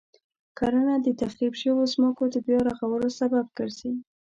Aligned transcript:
کرنه 0.57 0.93
د 1.01 1.07
تخریب 1.21 1.53
شويو 1.61 1.91
ځمکو 1.93 2.23
د 2.33 2.35
بیا 2.45 2.59
رغولو 2.67 3.09
سبب 3.19 3.45
ګرځي. 3.57 3.91